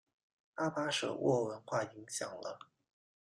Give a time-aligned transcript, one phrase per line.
[0.55, 2.57] 阿巴舍沃文化影响了。